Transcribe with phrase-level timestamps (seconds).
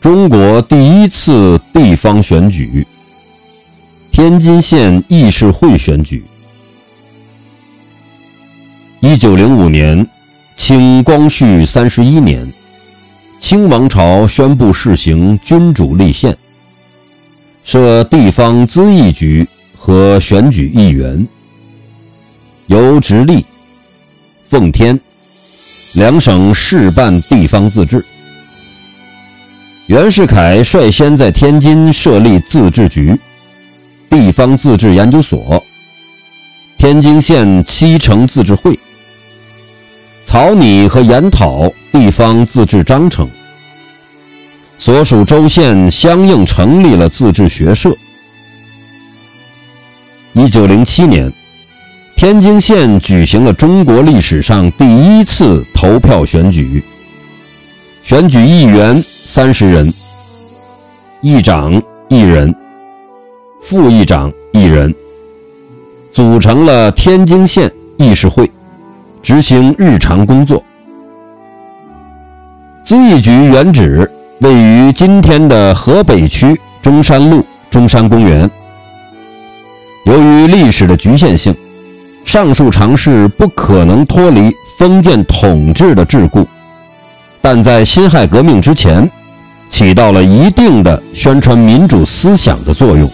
[0.00, 2.86] 中国第一次地方选举——
[4.12, 6.22] 天津县议事会选举。
[9.00, 10.06] 一九零五年，
[10.56, 12.50] 清光绪三十一年，
[13.40, 16.36] 清王朝宣布试行君主立宪，
[17.64, 21.26] 设地方咨议局和选举议员，
[22.66, 23.44] 由直隶、
[24.48, 24.98] 奉天
[25.94, 28.04] 两省试办地方自治。
[29.86, 33.16] 袁世凯率先在天津设立自治局、
[34.10, 35.62] 地方自治研究所、
[36.76, 38.76] 天津县七城自治会，
[40.24, 43.28] 草拟和研讨地方自治章程。
[44.76, 47.94] 所属州县相应成立了自治学社。
[50.32, 51.32] 一九零七年，
[52.16, 56.82] 天津县举行了中国历史上第一次投票选举，
[58.06, 59.02] 选举议员。
[59.24, 59.92] 三十人，
[61.22, 62.54] 议长一人，
[63.60, 64.94] 副议长一人，
[66.12, 68.48] 组成了天津县议事会，
[69.20, 70.62] 执行日常工作。
[72.84, 78.48] 咨议局原址位于今天的河北区中山路中山公园。
[80.04, 81.52] 由于历史的局限性，
[82.24, 86.46] 上述尝试不可能脱离封建统治的桎梏。
[87.48, 89.08] 但在辛亥革命之前，
[89.70, 93.08] 起到了一定的宣传民主思想的作用。